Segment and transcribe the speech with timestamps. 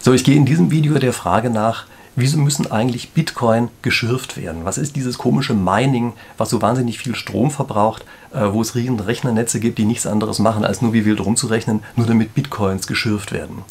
[0.00, 4.64] So, ich gehe in diesem Video der Frage nach, wieso müssen eigentlich Bitcoin geschürft werden?
[4.64, 9.00] Was ist dieses komische Mining, was so wahnsinnig viel Strom verbraucht, äh, wo es riesen
[9.00, 13.32] Rechnernetze gibt, die nichts anderes machen, als nur wie wild rumzurechnen, nur damit Bitcoins geschürft
[13.32, 13.64] werden?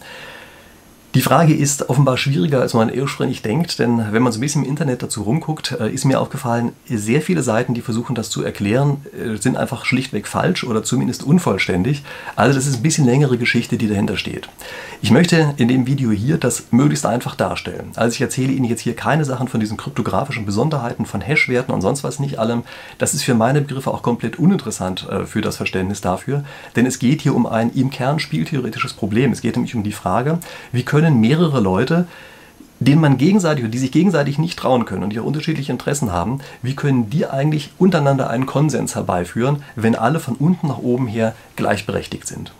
[1.18, 4.64] Die Frage ist offenbar schwieriger, als man ursprünglich denkt, denn wenn man so ein bisschen
[4.64, 8.44] im Internet dazu rumguckt, äh, ist mir aufgefallen, sehr viele Seiten, die versuchen das zu
[8.44, 12.04] erklären, äh, sind einfach schlichtweg falsch oder zumindest unvollständig.
[12.36, 14.48] Also das ist ein bisschen längere Geschichte, die dahinter steht.
[15.02, 17.94] Ich möchte in dem Video hier das möglichst einfach darstellen.
[17.96, 21.82] Also ich erzähle Ihnen jetzt hier keine Sachen von diesen kryptografischen Besonderheiten, von Hashwerten und
[21.82, 22.62] sonst was nicht allem.
[23.00, 26.44] Das ist für meine Begriffe auch komplett uninteressant äh, für das Verständnis dafür,
[26.76, 29.32] denn es geht hier um ein im Kern spieltheoretisches Problem.
[29.32, 30.38] Es geht nämlich um die Frage,
[30.72, 32.06] wie können können mehrere Leute,
[32.82, 36.12] denen man gegenseitig und die sich gegenseitig nicht trauen können und die auch unterschiedliche Interessen
[36.12, 41.08] haben, wie können die eigentlich untereinander einen Konsens herbeiführen, wenn alle von unten nach oben
[41.08, 42.52] her gleichberechtigt sind?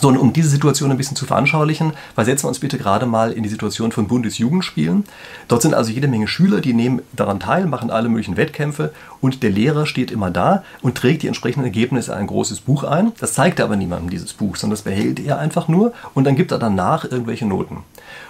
[0.00, 3.30] So, und um diese Situation ein bisschen zu veranschaulichen, versetzen wir uns bitte gerade mal
[3.30, 5.04] in die Situation von Bundesjugendspielen.
[5.46, 9.42] Dort sind also jede Menge Schüler, die nehmen daran teil, machen alle möglichen Wettkämpfe und
[9.44, 13.12] der Lehrer steht immer da und trägt die entsprechenden Ergebnisse in ein großes Buch ein.
[13.20, 16.34] Das zeigt er aber niemandem, dieses Buch, sondern das behält er einfach nur und dann
[16.34, 17.78] gibt er danach irgendwelche Noten.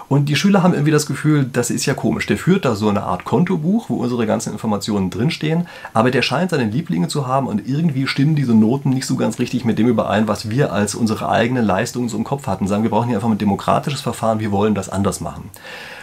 [0.08, 2.27] Und die Schüler haben irgendwie das Gefühl, das ist ja komisch.
[2.27, 6.50] Der führt da so eine Art Kontobuch, wo unsere ganzen Informationen drinstehen, aber der scheint
[6.50, 9.88] seine Lieblinge zu haben und irgendwie stimmen diese Noten nicht so ganz richtig mit dem
[9.88, 12.66] überein, was wir als unsere eigene Leistung so im Kopf hatten.
[12.66, 15.50] Sagen, wir brauchen hier einfach ein demokratisches Verfahren, wir wollen das anders machen.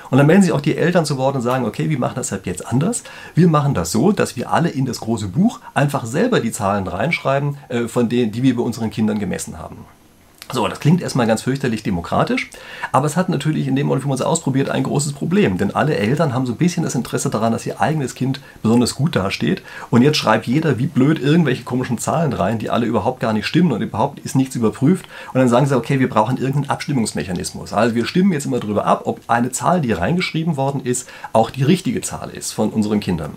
[0.10, 2.34] Und dann melden sich auch die Eltern zu Wort und sagen, okay, wir machen das
[2.34, 3.04] halt jetzt anders.
[3.34, 6.86] Wir machen das so, dass wir alle in das große Buch einfach selber die Zahlen
[6.86, 9.86] reinschreiben, äh, von denen, die wir bei unseren Kindern gemessen haben.
[10.54, 12.50] So, das klingt erstmal ganz fürchterlich demokratisch,
[12.92, 15.58] aber es hat natürlich in dem Moment, wie man es ausprobiert, ein großes Problem.
[15.58, 18.96] Denn alle Eltern haben so ein bisschen das Interesse daran, dass ihr eigenes Kind besonders
[18.96, 19.62] gut dasteht.
[19.90, 23.46] Und jetzt schreibt jeder wie blöd irgendwelche komischen Zahlen rein, die alle überhaupt gar nicht
[23.46, 25.06] stimmen und überhaupt ist nichts überprüft.
[25.34, 27.72] Und dann sagen sie, okay, wir brauchen irgendeinen Abstimmungsmechanismus.
[27.72, 31.50] Also wir stimmen jetzt immer darüber ab, ob eine Zahl, die reingeschrieben worden ist, auch
[31.50, 33.32] die richtige Zahl ist von unseren Kindern.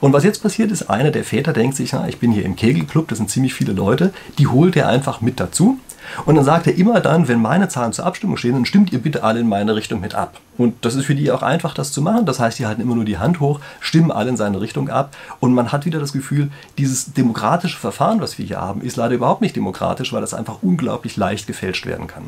[0.00, 2.56] Und was jetzt passiert ist, einer der Väter denkt sich, na, ich bin hier im
[2.56, 5.78] Kegelclub, das sind ziemlich viele Leute, die holt er einfach mit dazu
[6.24, 9.00] und dann sagt er immer dann, wenn meine Zahlen zur Abstimmung stehen, dann stimmt ihr
[9.00, 10.40] bitte alle in meine Richtung mit ab.
[10.58, 12.26] Und das ist für die auch einfach, das zu machen.
[12.26, 15.14] Das heißt, die halten immer nur die Hand hoch, stimmen alle in seine Richtung ab.
[15.40, 19.14] Und man hat wieder das Gefühl, dieses demokratische Verfahren, was wir hier haben, ist leider
[19.14, 22.24] überhaupt nicht demokratisch, weil das einfach unglaublich leicht gefälscht werden kann.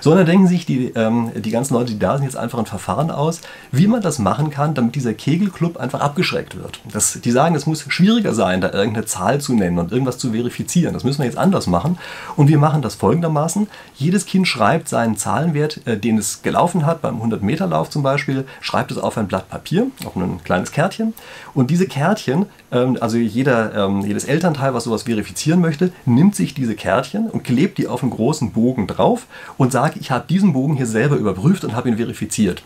[0.00, 3.10] Sondern denken sich die, ähm, die ganzen Leute, die da sind, jetzt einfach ein Verfahren
[3.10, 3.40] aus,
[3.72, 6.80] wie man das machen kann, damit dieser Kegelclub einfach abgeschreckt wird.
[6.92, 10.32] Das, die sagen, es muss schwieriger sein, da irgendeine Zahl zu nennen und irgendwas zu
[10.32, 10.94] verifizieren.
[10.94, 11.98] Das müssen wir jetzt anders machen.
[12.36, 13.68] Und wir machen das folgendermaßen.
[13.96, 18.02] Jedes Kind schreibt seinen Zahlenwert, äh, den es gelaufen hat, beim 100 Meter Lauf zum
[18.02, 21.14] Beispiel, schreibt es auf ein Blatt Papier, auf ein kleines Kärtchen.
[21.54, 26.54] Und diese Kärtchen, ähm, also jeder, ähm, jedes Elternteil, was sowas verifizieren möchte, nimmt sich
[26.54, 29.26] diese Kärtchen und klebt die auf einen großen Bogen drauf
[29.56, 32.62] und sagt, ich habe diesen Bogen hier selber überprüft und habe ihn verifiziert.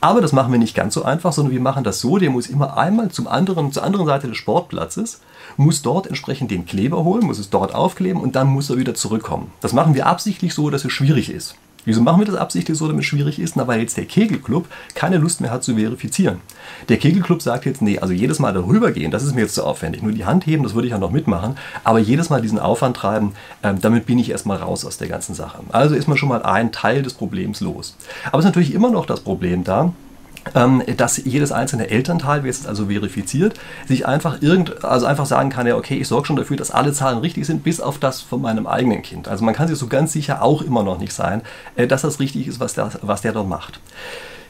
[0.00, 2.48] Aber das machen wir nicht ganz so einfach, sondern wir machen das so, der muss
[2.48, 5.20] immer einmal zum anderen, zur anderen Seite des Sportplatzes,
[5.56, 8.94] muss dort entsprechend den Kleber holen, muss es dort aufkleben und dann muss er wieder
[8.94, 9.52] zurückkommen.
[9.60, 11.54] Das machen wir absichtlich so, dass es schwierig ist.
[11.84, 13.56] Wieso machen wir das absichtlich so, damit es schwierig ist?
[13.56, 16.40] Na, weil jetzt der Kegelclub keine Lust mehr hat zu verifizieren.
[16.88, 19.64] Der Kegelclub sagt jetzt, nee, also jedes Mal darüber gehen, das ist mir jetzt zu
[19.64, 20.02] aufwendig.
[20.02, 21.56] Nur die Hand heben, das würde ich ja noch mitmachen.
[21.84, 25.34] Aber jedes Mal diesen Aufwand treiben, ähm, damit bin ich erstmal raus aus der ganzen
[25.34, 25.60] Sache.
[25.70, 27.96] Also ist man schon mal ein Teil des Problems los.
[28.26, 29.92] Aber es ist natürlich immer noch das Problem da,
[30.96, 35.66] dass jedes einzelne Elternteil, wie es also verifiziert, sich einfach irgend, also einfach sagen kann,
[35.66, 38.40] ja, okay, ich sorge schon dafür, dass alle Zahlen richtig sind, bis auf das von
[38.40, 39.28] meinem eigenen Kind.
[39.28, 41.42] Also man kann sich so ganz sicher auch immer noch nicht sein,
[41.76, 43.80] äh, dass das richtig ist, was der, was der dort macht.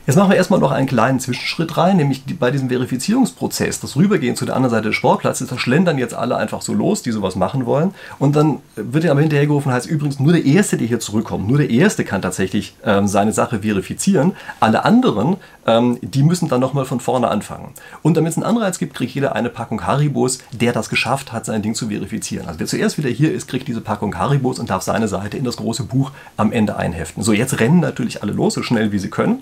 [0.09, 4.37] Jetzt machen wir erstmal noch einen kleinen Zwischenschritt rein, nämlich bei diesem Verifizierungsprozess, das Rübergehen
[4.37, 7.37] zu der anderen Seite des Sportplatzes, da schlendern jetzt alle einfach so los, die sowas
[7.37, 7.93] machen wollen.
[8.19, 11.59] Und dann wird ja aber hinterhergerufen, heißt übrigens nur der Erste, der hier zurückkommt, nur
[11.59, 14.33] der Erste kann tatsächlich ähm, seine Sache verifizieren.
[14.61, 15.37] Alle anderen,
[15.67, 17.75] ähm, die müssen dann nochmal von vorne anfangen.
[18.01, 21.45] Und damit es einen Anreiz gibt, kriegt jeder eine Packung Haribos, der das geschafft hat,
[21.45, 22.49] sein Ding zu verifizieren.
[22.49, 25.45] Also wer zuerst wieder hier ist, kriegt diese Packung Haribos und darf seine Seite in
[25.45, 27.23] das große Buch am Ende einheften.
[27.23, 29.41] So, jetzt rennen natürlich alle los, so schnell wie sie können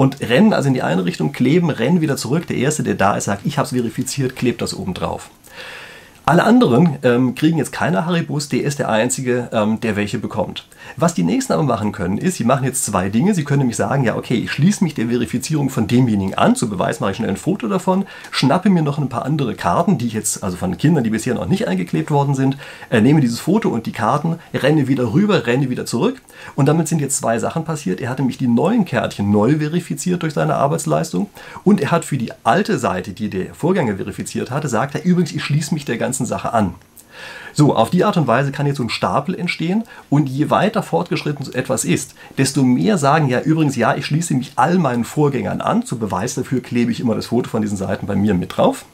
[0.00, 2.46] und rennen also in die eine Richtung, kleben, rennen wieder zurück.
[2.46, 5.28] Der Erste, der da ist, sagt, ich habe es verifiziert, klebt das oben drauf.
[6.30, 10.64] Alle anderen ähm, kriegen jetzt keine Haribos, der ist der Einzige, ähm, der welche bekommt.
[10.96, 13.34] Was die Nächsten aber machen können, ist, sie machen jetzt zwei Dinge.
[13.34, 16.54] Sie können nämlich sagen, ja, okay, ich schließe mich der Verifizierung von demjenigen an.
[16.54, 19.98] Zu Beweis mache ich schnell ein Foto davon, schnappe mir noch ein paar andere Karten,
[19.98, 22.56] die ich jetzt, also von Kindern, die bisher noch nicht eingeklebt worden sind,
[22.90, 26.22] äh, nehme dieses Foto und die Karten, renne wieder rüber, renne wieder zurück.
[26.54, 28.00] Und damit sind jetzt zwei Sachen passiert.
[28.00, 31.28] Er hat nämlich die neuen Kärtchen neu verifiziert durch seine Arbeitsleistung
[31.64, 35.32] und er hat für die alte Seite, die der Vorgänger verifiziert hatte, sagt er übrigens,
[35.32, 36.74] ich schließe mich der ganzen ganzen Sache an.
[37.52, 40.82] So, auf die Art und Weise kann jetzt so ein Stapel entstehen und je weiter
[40.82, 45.60] fortgeschritten etwas ist, desto mehr sagen ja übrigens, ja, ich schließe mich all meinen Vorgängern
[45.60, 45.84] an.
[45.84, 48.84] Zu Beweis dafür klebe ich immer das Foto von diesen Seiten bei mir mit drauf.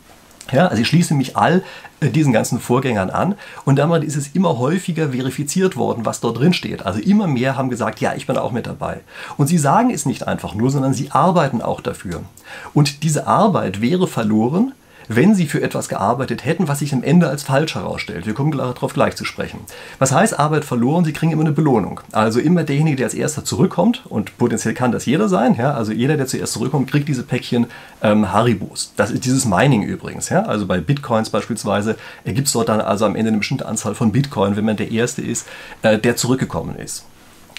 [0.53, 1.65] Ja, also ich schließe mich all
[2.01, 3.35] äh, diesen ganzen Vorgängern an
[3.65, 6.87] und damit ist es immer häufiger verifiziert worden, was dort drin steht.
[6.87, 9.01] Also immer mehr haben gesagt, ja, ich bin auch mit dabei.
[9.37, 12.23] Und sie sagen es nicht einfach nur, sondern sie arbeiten auch dafür.
[12.75, 14.73] Und diese Arbeit wäre verloren,
[15.09, 18.27] wenn sie für etwas gearbeitet hätten, was sich am Ende als falsch herausstellt.
[18.27, 19.61] Wir kommen darauf gleich zu sprechen.
[19.99, 21.05] Was heißt Arbeit verloren?
[21.05, 22.01] Sie kriegen immer eine Belohnung.
[22.13, 25.93] Also immer derjenige, der als erster zurückkommt, und potenziell kann das jeder sein, ja, also
[25.93, 27.67] jeder, der zuerst zurückkommt, kriegt diese Päckchen
[28.03, 28.93] ähm, Haribos.
[28.97, 30.29] Das ist dieses Mining übrigens.
[30.29, 33.95] Ja, also bei Bitcoins beispielsweise gibt es dort dann also am Ende eine bestimmte Anzahl
[33.95, 35.47] von Bitcoin, wenn man der Erste ist,
[35.83, 37.05] äh, der zurückgekommen ist.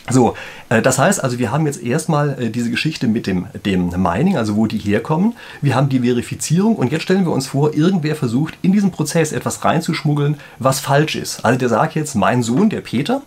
[0.09, 0.35] So,
[0.69, 4.37] äh, das heißt also, wir haben jetzt erstmal äh, diese Geschichte mit dem, dem Mining,
[4.37, 5.35] also wo die herkommen.
[5.61, 9.31] Wir haben die Verifizierung und jetzt stellen wir uns vor, irgendwer versucht in diesen Prozess
[9.31, 11.43] etwas reinzuschmuggeln, was falsch ist.
[11.43, 13.21] Also der sagt jetzt, mein Sohn, der Peter,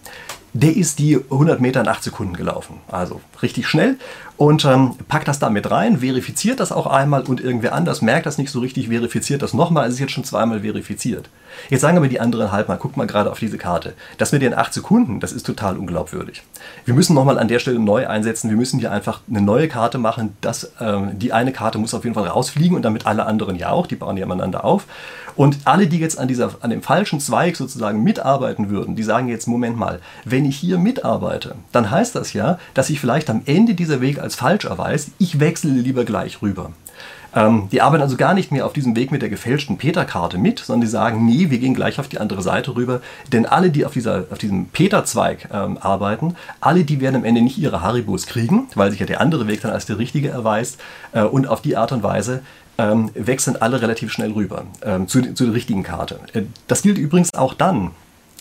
[0.53, 2.79] der ist die 100 Meter in 8 Sekunden gelaufen.
[2.89, 3.97] Also richtig schnell
[4.41, 8.25] und ähm, packt das da mit rein, verifiziert das auch einmal und irgendwer anders merkt
[8.25, 11.29] das nicht so richtig, verifiziert das nochmal, es ist jetzt schon zweimal verifiziert.
[11.69, 13.93] Jetzt sagen aber die anderen halt mal, guck mal gerade auf diese Karte.
[14.19, 16.43] Das mit den 8 Sekunden, das ist total unglaubwürdig.
[16.85, 19.99] Wir müssen nochmal an der Stelle neu einsetzen, wir müssen hier einfach eine neue Karte
[19.99, 20.37] machen.
[20.41, 23.71] Das, ähm, die eine Karte muss auf jeden Fall rausfliegen und damit alle anderen ja
[23.71, 24.87] auch, die bauen ja miteinander auf.
[25.37, 29.29] Und alle, die jetzt an, dieser, an dem falschen Zweig sozusagen mitarbeiten würden, die sagen
[29.29, 33.43] jetzt, Moment mal, wenn ich hier mitarbeite, dann heißt das ja, dass ich vielleicht am
[33.47, 36.71] Ende dieser Weg als als falsch erweist, ich wechsle lieber gleich rüber.
[37.35, 40.61] Ähm, die arbeiten also gar nicht mehr auf diesem Weg mit der gefälschten Peter-Karte mit,
[40.61, 43.01] sondern die sagen, nee, wir gehen gleich auf die andere Seite rüber.
[43.33, 47.43] Denn alle, die auf, dieser, auf diesem Peter-Zweig ähm, arbeiten, alle, die werden am Ende
[47.43, 50.81] nicht ihre Haribos kriegen, weil sich ja der andere Weg dann als der richtige erweist.
[51.13, 52.43] Äh, und auf die Art und Weise
[52.79, 56.21] ähm, wechseln alle relativ schnell rüber ähm, zu, zu der richtigen Karte.
[56.35, 57.91] Äh, das gilt übrigens auch dann,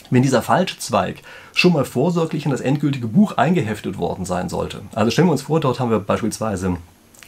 [0.10, 1.22] wenn dieser falsche Zweig
[1.54, 4.82] schon mal vorsorglich in das endgültige Buch eingeheftet worden sein sollte.
[4.94, 6.78] Also stellen wir uns vor, dort haben wir beispielsweise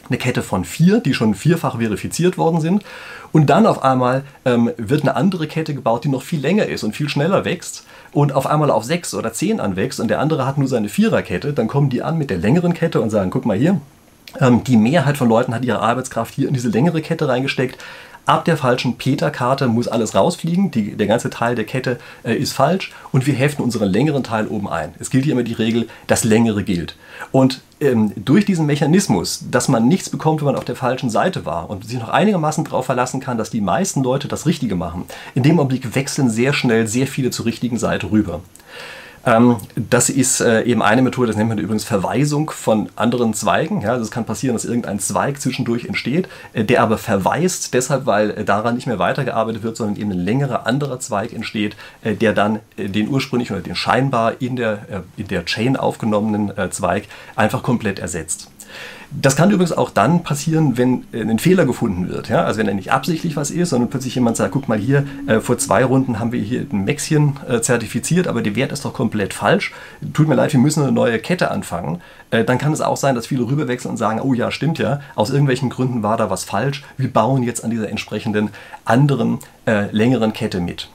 [0.08, 2.84] eine Kette von vier, die schon vierfach verifiziert worden sind.
[3.30, 6.82] Und dann auf einmal ähm, wird eine andere Kette gebaut, die noch viel länger ist
[6.82, 10.46] und viel schneller wächst und auf einmal auf sechs oder zehn anwächst und der andere
[10.46, 11.52] hat nur seine Viererkette.
[11.52, 13.80] Dann kommen die an mit der längeren Kette und sagen, guck mal hier,
[14.40, 17.78] die Mehrheit von Leuten hat ihre Arbeitskraft hier in diese längere Kette reingesteckt.
[18.24, 20.70] Ab der falschen Peter-Karte muss alles rausfliegen.
[20.70, 24.46] Die, der ganze Teil der Kette äh, ist falsch und wir heften unseren längeren Teil
[24.46, 24.94] oben ein.
[25.00, 26.94] Es gilt hier immer die Regel, das längere gilt.
[27.32, 31.44] Und ähm, durch diesen Mechanismus, dass man nichts bekommt, wenn man auf der falschen Seite
[31.44, 35.04] war und sich noch einigermaßen darauf verlassen kann, dass die meisten Leute das Richtige machen,
[35.34, 38.40] in dem Augenblick wechseln sehr schnell sehr viele zur richtigen Seite rüber.
[39.24, 43.80] Ähm, das ist äh, eben eine Methode, das nennt man übrigens Verweisung von anderen Zweigen.
[43.82, 48.06] Ja, also es kann passieren, dass irgendein Zweig zwischendurch entsteht, äh, der aber verweist, deshalb,
[48.06, 52.14] weil äh, daran nicht mehr weitergearbeitet wird, sondern eben ein längerer anderer Zweig entsteht, äh,
[52.14, 57.04] der dann äh, den ursprünglich oder den scheinbar in der, in der Chain aufgenommenen Zweig
[57.36, 58.48] einfach komplett ersetzt.
[59.20, 62.28] Das kann übrigens auch dann passieren, wenn äh, ein Fehler gefunden wird.
[62.28, 62.44] Ja?
[62.44, 65.40] Also wenn er nicht absichtlich was ist, sondern plötzlich jemand sagt, guck mal hier, äh,
[65.40, 68.94] vor zwei Runden haben wir hier ein Mäxchen äh, zertifiziert, aber der Wert ist doch
[68.94, 69.72] komplett falsch.
[70.14, 72.00] Tut mir leid, wir müssen eine neue Kette anfangen.
[72.30, 75.00] Äh, dann kann es auch sein, dass viele rüberwechseln und sagen, oh ja, stimmt ja,
[75.14, 76.82] aus irgendwelchen Gründen war da was falsch.
[76.96, 78.50] Wir bauen jetzt an dieser entsprechenden
[78.84, 80.88] anderen, äh, längeren Kette mit.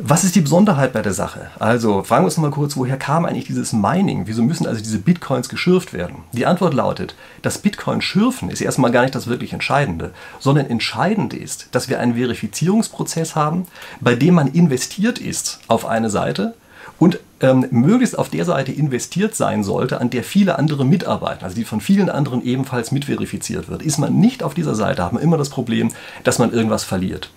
[0.00, 1.50] Was ist die Besonderheit bei der Sache?
[1.58, 4.28] Also fragen wir uns mal kurz, woher kam eigentlich dieses Mining?
[4.28, 6.18] Wieso müssen also diese Bitcoins geschürft werden?
[6.32, 11.70] Die Antwort lautet, das Bitcoin-Schürfen ist erstmal gar nicht das wirklich Entscheidende, sondern entscheidend ist,
[11.72, 13.66] dass wir einen Verifizierungsprozess haben,
[14.00, 16.54] bei dem man investiert ist auf eine Seite
[17.00, 21.56] und ähm, möglichst auf der Seite investiert sein sollte, an der viele andere mitarbeiten, also
[21.56, 23.82] die von vielen anderen ebenfalls mitverifiziert wird.
[23.82, 25.90] Ist man nicht auf dieser Seite, hat man immer das Problem,
[26.22, 27.30] dass man irgendwas verliert.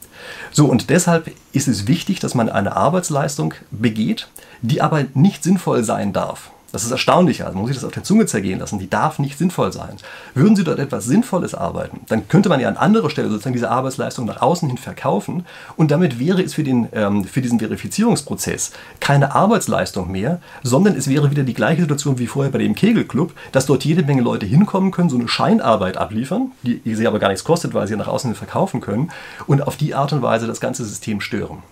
[0.51, 4.28] So, und deshalb ist es wichtig, dass man eine Arbeitsleistung begeht,
[4.62, 6.51] die aber nicht sinnvoll sein darf.
[6.72, 9.20] Das ist erstaunlich, also man muss sich das auf der Zunge zergehen lassen, die darf
[9.20, 9.98] nicht sinnvoll sein.
[10.34, 13.70] Würden Sie dort etwas Sinnvolles arbeiten, dann könnte man ja an anderer Stelle sozusagen diese
[13.70, 18.72] Arbeitsleistung nach außen hin verkaufen und damit wäre es für, den, ähm, für diesen Verifizierungsprozess
[19.00, 23.34] keine Arbeitsleistung mehr, sondern es wäre wieder die gleiche Situation wie vorher bei dem Kegelclub,
[23.51, 27.30] dass dort jede Menge Leute hinkommen können, so eine Scheinarbeit abliefern, die, sie aber gar
[27.30, 29.12] nichts kostet, weil sie nach außen hin verkaufen können
[29.48, 31.63] und auf die Art und Weise das ganze System stören.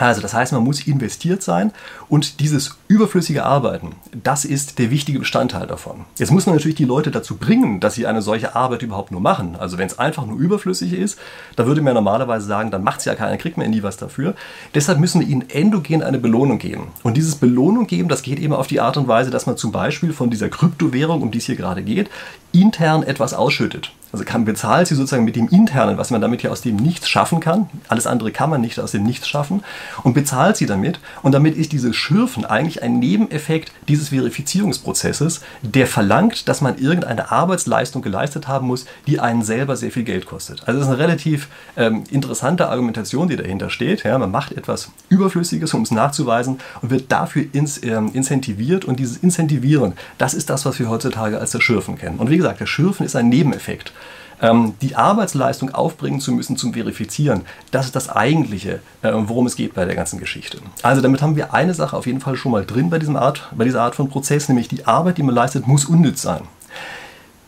[0.00, 1.72] Also das heißt, man muss investiert sein
[2.08, 6.06] und dieses überflüssige Arbeiten, das ist der wichtige Bestandteil davon.
[6.16, 9.20] Jetzt muss man natürlich die Leute dazu bringen, dass sie eine solche Arbeit überhaupt nur
[9.20, 9.56] machen.
[9.58, 11.18] Also wenn es einfach nur überflüssig ist,
[11.54, 14.34] da würde man normalerweise sagen, dann macht es ja keiner, kriegt man nie was dafür.
[14.74, 16.88] Deshalb müssen wir ihnen endogen eine Belohnung geben.
[17.02, 19.70] Und dieses Belohnung geben, das geht eben auf die Art und Weise, dass man zum
[19.70, 22.08] Beispiel von dieser Kryptowährung, um die es hier gerade geht,
[22.52, 23.92] intern etwas ausschüttet.
[24.12, 27.08] Also kann, bezahlt sie sozusagen mit dem Internen, was man damit ja aus dem Nichts
[27.08, 27.70] schaffen kann.
[27.88, 29.62] Alles andere kann man nicht aus dem Nichts schaffen.
[30.02, 30.98] Und bezahlt sie damit.
[31.22, 37.30] Und damit ist dieses Schürfen eigentlich ein Nebeneffekt dieses Verifizierungsprozesses, der verlangt, dass man irgendeine
[37.30, 40.66] Arbeitsleistung geleistet haben muss, die einen selber sehr viel Geld kostet.
[40.66, 44.02] Also das ist eine relativ ähm, interessante Argumentation, die dahinter steht.
[44.02, 48.84] Ja, man macht etwas Überflüssiges, um es nachzuweisen und wird dafür ins, ähm, incentiviert.
[48.84, 52.18] Und dieses Incentivieren, das ist das, was wir heutzutage als das Schürfen kennen.
[52.18, 53.92] Und wie gesagt, der Schürfen ist ein Nebeneffekt
[54.42, 59.56] ähm, die Arbeitsleistung aufbringen zu müssen zum Verifizieren, das ist das Eigentliche, äh, worum es
[59.56, 60.58] geht bei der ganzen Geschichte.
[60.82, 63.48] Also damit haben wir eine Sache auf jeden Fall schon mal drin bei, diesem Art,
[63.56, 66.42] bei dieser Art von Prozess, nämlich die Arbeit, die man leistet, muss unnütz sein.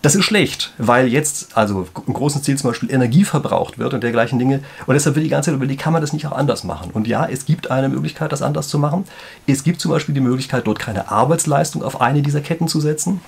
[0.02, 4.02] Das ist schlecht, weil jetzt also im großen Stil zum Beispiel Energie verbraucht wird und
[4.02, 4.60] dergleichen Dinge.
[4.86, 6.90] Und deshalb wird die ganze Zeit überlegt, kann man das nicht auch anders machen?
[6.92, 9.04] Und ja, es gibt eine Möglichkeit, das anders zu machen.
[9.46, 13.20] Es gibt zum Beispiel die Möglichkeit, dort keine Arbeitsleistung auf eine dieser Ketten zu setzen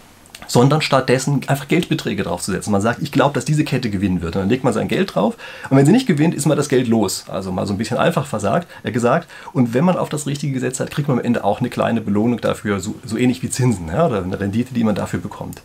[0.47, 2.73] sondern stattdessen einfach Geldbeträge draufzusetzen.
[2.73, 4.37] Man sagt, ich glaube, dass diese Kette gewinnen wird.
[4.37, 5.37] Und dann legt man sein Geld drauf
[5.71, 7.25] und wenn sie nicht gewinnt, ist man das Geld los.
[7.29, 9.29] Also mal so ein bisschen einfach versagt, äh, gesagt.
[9.53, 12.01] Und wenn man auf das Richtige gesetzt hat, kriegt man am Ende auch eine kleine
[12.01, 15.63] Belohnung dafür, so, so ähnlich wie Zinsen ja, oder eine Rendite, die man dafür bekommt.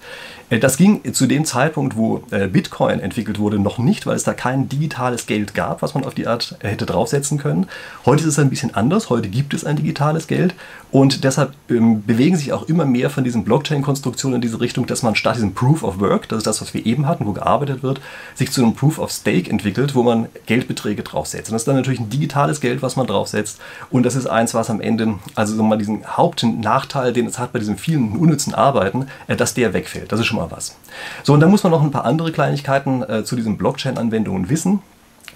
[0.50, 4.24] Äh, das ging zu dem Zeitpunkt, wo äh, Bitcoin entwickelt wurde, noch nicht, weil es
[4.24, 7.68] da kein digitales Geld gab, was man auf die Art äh, hätte draufsetzen können.
[8.06, 9.10] Heute ist es ein bisschen anders.
[9.10, 10.56] Heute gibt es ein digitales Geld
[10.92, 15.04] und deshalb ähm, bewegen sich auch immer mehr von diesen Blockchain-Konstruktionen in diese Richtung, dass
[15.04, 17.84] man statt diesem Proof of Work, das ist das, was wir eben hatten, wo gearbeitet
[17.84, 18.02] wird,
[18.34, 21.50] sich zu einem Proof of Stake entwickelt, wo man Geldbeträge draufsetzt.
[21.50, 23.60] Und das ist dann natürlich ein digitales Geld, was man draufsetzt.
[23.92, 27.54] Und das ist eins, was am Ende, also so mal diesen Hauptnachteil, den es hat
[27.54, 30.12] bei diesen vielen unnützen Arbeiten, dass der wegfällt.
[30.12, 30.76] Das ist schon mal was.
[31.24, 34.82] So, und dann muss man noch ein paar andere Kleinigkeiten äh, zu diesen Blockchain-Anwendungen wissen.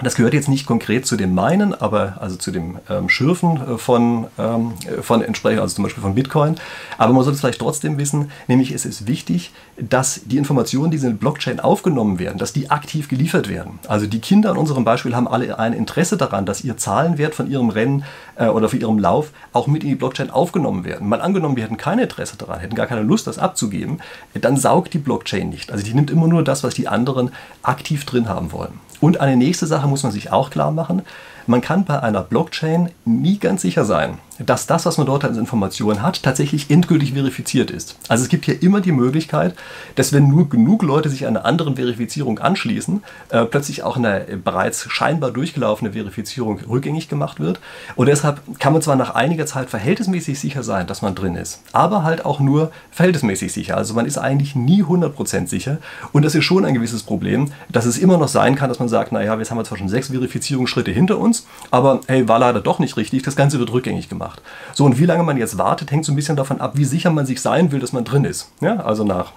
[0.01, 3.77] Das gehört jetzt nicht konkret zu dem Meinen, aber also zu dem ähm, Schürfen äh,
[3.77, 6.55] von, ähm, von entsprechend, also zum Beispiel von Bitcoin.
[6.97, 10.97] Aber man sollte es vielleicht trotzdem wissen, nämlich es ist wichtig, dass die Informationen, die
[10.97, 13.79] in den Blockchain aufgenommen werden, dass die aktiv geliefert werden.
[13.87, 17.49] Also die Kinder in unserem Beispiel haben alle ein Interesse daran, dass ihr Zahlenwert von
[17.49, 18.03] ihrem Rennen
[18.35, 21.07] äh, oder für ihrem Lauf auch mit in die Blockchain aufgenommen werden.
[21.07, 23.99] Mal angenommen, wir hätten kein Interesse daran, hätten gar keine Lust, das abzugeben,
[24.33, 25.71] dann saugt die Blockchain nicht.
[25.71, 27.31] Also die nimmt immer nur das, was die anderen
[27.61, 28.79] aktiv drin haben wollen.
[29.03, 31.01] Und eine nächste Sache muss man sich auch klar machen.
[31.45, 35.37] Man kann bei einer Blockchain nie ganz sicher sein, dass das, was man dort als
[35.37, 37.95] Information hat, tatsächlich endgültig verifiziert ist.
[38.07, 39.55] Also es gibt hier immer die Möglichkeit,
[39.95, 44.89] dass wenn nur genug Leute sich einer anderen Verifizierung anschließen, äh, plötzlich auch eine bereits
[44.89, 47.59] scheinbar durchgelaufene Verifizierung rückgängig gemacht wird.
[47.95, 51.61] Und deshalb kann man zwar nach einiger Zeit verhältnismäßig sicher sein, dass man drin ist,
[51.71, 53.77] aber halt auch nur verhältnismäßig sicher.
[53.77, 55.77] Also man ist eigentlich nie 100% sicher.
[56.11, 58.89] Und das ist schon ein gewisses Problem, dass es immer noch sein kann, dass man
[58.89, 62.61] sagt, naja, jetzt haben wir zwar schon sechs Verifizierungsschritte hinter uns, aber hey, war leider
[62.61, 64.41] doch nicht richtig, das Ganze wird rückgängig gemacht gemacht.
[64.73, 67.11] So, und wie lange man jetzt wartet, hängt so ein bisschen davon ab, wie sicher
[67.11, 68.51] man sich sein will, dass man drin ist.
[68.61, 69.33] Ja, also nach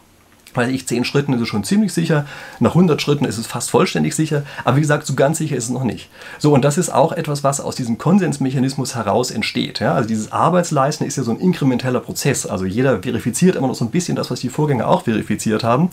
[0.57, 2.26] weiß ich, 10 Schritten ist es schon ziemlich sicher,
[2.61, 5.64] nach 100 Schritten ist es fast vollständig sicher, aber wie gesagt, so ganz sicher ist
[5.64, 6.09] es noch nicht.
[6.38, 9.81] So, und das ist auch etwas, was aus diesem Konsensmechanismus heraus entsteht.
[9.81, 9.95] Ja?
[9.95, 13.85] Also dieses Arbeitsleisten ist ja so ein inkrementeller Prozess, also jeder verifiziert immer noch so
[13.85, 15.90] ein bisschen das, was die Vorgänger auch verifiziert haben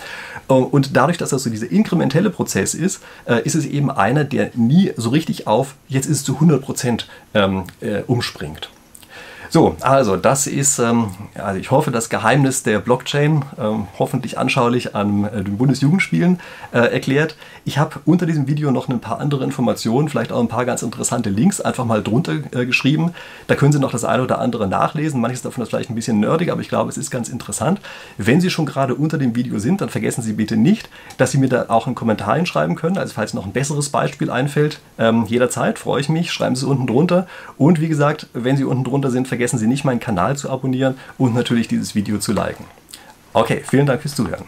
[0.47, 4.51] und dadurch, dass das so dieser inkrementelle Prozess ist, äh, ist es eben einer, der
[4.55, 8.69] nie so richtig auf, jetzt ist es zu 100 Prozent ähm, äh, umspringt.
[9.53, 14.95] So, also das ist, ähm, also ich hoffe, das Geheimnis der Blockchain ähm, hoffentlich anschaulich
[14.95, 16.39] an äh, den Bundesjugendspielen
[16.72, 17.36] äh, erklärt.
[17.63, 20.81] Ich habe unter diesem Video noch ein paar andere Informationen, vielleicht auch ein paar ganz
[20.81, 23.12] interessante Links einfach mal drunter äh, geschrieben.
[23.45, 25.22] Da können Sie noch das eine oder andere nachlesen.
[25.22, 27.79] Manches davon ist vielleicht ein bisschen nerdig, aber ich glaube, es ist ganz interessant.
[28.17, 31.38] Wenn Sie schon gerade unter dem Video sind, dann vergessen Sie bitte nicht, dass Sie
[31.38, 32.98] mir da auch einen Kommentar hinschreiben können.
[32.98, 36.33] Also falls noch ein besseres Beispiel einfällt, ähm, jederzeit freue ich mich.
[36.33, 37.27] Schreiben Sie es unten drunter.
[37.60, 40.50] Und wie gesagt, wenn Sie unten drunter sind, vergessen vergessen Sie nicht, meinen Kanal zu
[40.50, 42.63] abonnieren und natürlich dieses Video zu liken.
[43.33, 44.45] Okay, vielen Dank fürs Zuhören.